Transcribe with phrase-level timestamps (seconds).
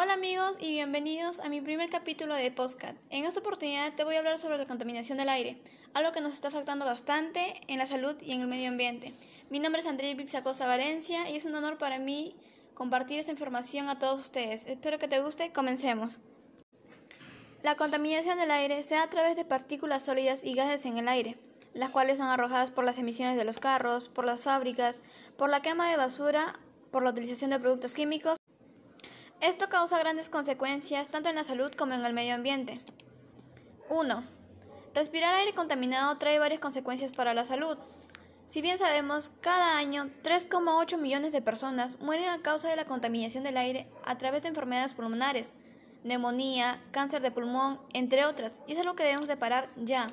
[0.00, 2.94] Hola amigos y bienvenidos a mi primer capítulo de Postcat.
[3.10, 5.60] En esta oportunidad te voy a hablar sobre la contaminación del aire,
[5.92, 9.12] algo que nos está afectando bastante en la salud y en el medio ambiente.
[9.50, 12.36] Mi nombre es Andrea Pixacosta Valencia y es un honor para mí
[12.74, 14.66] compartir esta información a todos ustedes.
[14.68, 15.50] Espero que te guste.
[15.50, 16.20] Comencemos.
[17.64, 21.08] La contaminación del aire se da a través de partículas sólidas y gases en el
[21.08, 21.38] aire,
[21.74, 25.00] las cuales son arrojadas por las emisiones de los carros, por las fábricas,
[25.36, 26.56] por la quema de basura,
[26.92, 28.37] por la utilización de productos químicos
[29.40, 32.80] esto causa grandes consecuencias tanto en la salud como en el medio ambiente.
[33.88, 34.22] 1.
[34.94, 37.78] Respirar aire contaminado trae varias consecuencias para la salud.
[38.46, 43.44] Si bien sabemos, cada año 3,8 millones de personas mueren a causa de la contaminación
[43.44, 45.52] del aire a través de enfermedades pulmonares,
[46.02, 50.06] neumonía, cáncer de pulmón, entre otras, y es algo que debemos de parar ya.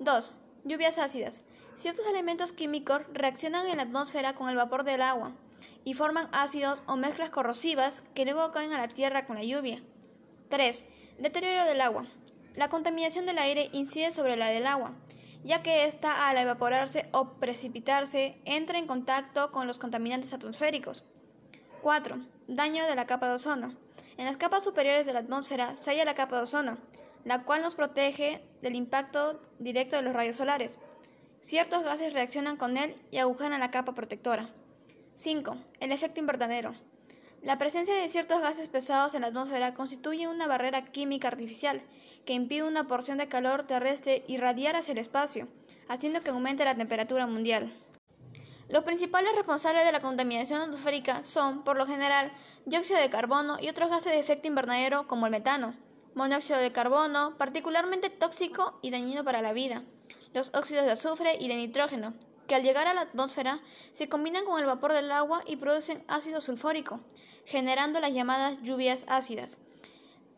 [0.00, 0.34] 2.
[0.64, 1.40] Lluvias ácidas.
[1.76, 5.32] Ciertos elementos químicos reaccionan en la atmósfera con el vapor del agua,
[5.84, 9.82] y forman ácidos o mezclas corrosivas que luego caen a la tierra con la lluvia.
[10.48, 10.84] 3.
[11.18, 12.06] Deterioro del agua.
[12.54, 14.92] La contaminación del aire incide sobre la del agua,
[15.44, 21.04] ya que ésta al evaporarse o precipitarse entra en contacto con los contaminantes atmosféricos.
[21.82, 22.18] 4.
[22.48, 23.76] Daño de la capa de ozono.
[24.16, 26.78] En las capas superiores de la atmósfera se halla la capa de ozono,
[27.24, 30.74] la cual nos protege del impacto directo de los rayos solares.
[31.40, 34.48] Ciertos gases reaccionan con él y agujeran la capa protectora.
[35.18, 35.56] 5.
[35.80, 36.74] El efecto invernadero.
[37.42, 41.82] La presencia de ciertos gases pesados en la atmósfera constituye una barrera química artificial
[42.24, 45.48] que impide una porción de calor terrestre irradiar hacia el espacio,
[45.88, 47.72] haciendo que aumente la temperatura mundial.
[48.68, 52.30] Los principales responsables de la contaminación atmosférica son, por lo general,
[52.64, 55.74] dióxido de carbono y otros gases de efecto invernadero como el metano,
[56.14, 59.82] monóxido de carbono, particularmente tóxico y dañino para la vida,
[60.32, 62.14] los óxidos de azufre y de nitrógeno,
[62.48, 63.60] que al llegar a la atmósfera
[63.92, 67.00] se combinan con el vapor del agua y producen ácido sulfúrico,
[67.44, 69.58] generando las llamadas lluvias ácidas.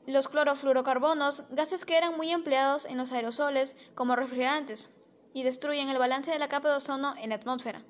[0.06, 4.90] Los clorofluorocarbonos, gases que eran muy empleados en los aerosoles como refrigerantes,
[5.32, 7.82] y destruyen el balance de la capa de ozono en la atmósfera.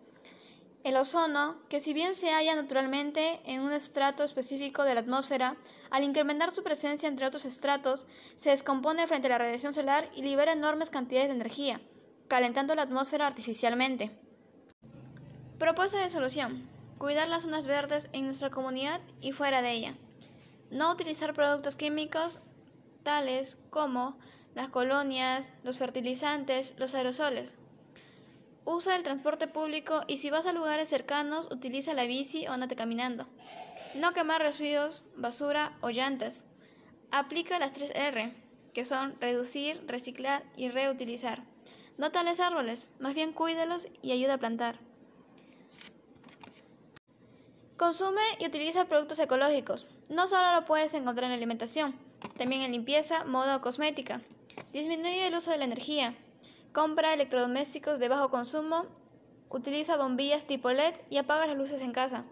[0.84, 5.56] El ozono, que si bien se halla naturalmente en un estrato específico de la atmósfera,
[5.90, 8.06] al incrementar su presencia entre otros estratos,
[8.36, 11.80] se descompone frente a la radiación solar y libera enormes cantidades de energía,
[12.30, 14.12] calentando la atmósfera artificialmente.
[15.58, 16.64] Propuesta de solución.
[16.96, 19.94] Cuidar las zonas verdes en nuestra comunidad y fuera de ella.
[20.70, 22.38] No utilizar productos químicos
[23.02, 24.16] tales como
[24.54, 27.50] las colonias, los fertilizantes, los aerosoles.
[28.64, 32.76] Usa el transporte público y si vas a lugares cercanos, utiliza la bici o andate
[32.76, 33.26] caminando.
[33.96, 36.44] No quemar residuos, basura o llantas.
[37.10, 38.32] Aplica las 3 R,
[38.72, 41.42] que son reducir, reciclar y reutilizar.
[41.98, 44.78] No tales árboles, más bien cuídalos y ayuda a plantar.
[47.76, 49.86] Consume y utiliza productos ecológicos.
[50.10, 51.94] No solo lo puedes encontrar en alimentación,
[52.36, 54.20] también en limpieza, moda o cosmética.
[54.72, 56.14] Disminuye el uso de la energía.
[56.72, 58.86] Compra electrodomésticos de bajo consumo.
[59.48, 62.24] Utiliza bombillas tipo LED y apaga las luces en casa.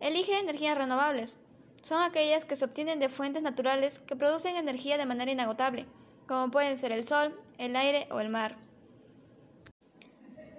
[0.00, 1.38] Elige energías renovables.
[1.82, 5.86] Son aquellas que se obtienen de fuentes naturales que producen energía de manera inagotable,
[6.26, 8.56] como pueden ser el sol, el aire o el mar.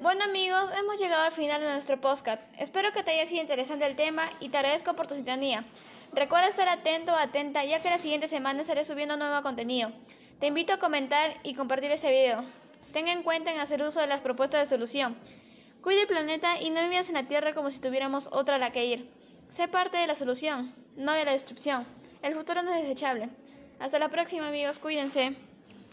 [0.01, 2.41] Bueno amigos, hemos llegado al final de nuestro podcast.
[2.57, 5.63] Espero que te haya sido interesante el tema y te agradezco por tu sintonía.
[6.11, 9.91] Recuerda estar atento o atenta ya que la siguiente semana estaré subiendo nuevo contenido.
[10.39, 12.43] Te invito a comentar y compartir este video.
[12.93, 15.15] Tenga en cuenta en hacer uso de las propuestas de solución.
[15.83, 18.71] Cuide el planeta y no vivas en la Tierra como si tuviéramos otra a la
[18.71, 19.07] que ir.
[19.51, 21.85] Sé parte de la solución, no de la destrucción.
[22.23, 23.29] El futuro no es desechable.
[23.79, 25.35] Hasta la próxima amigos, cuídense.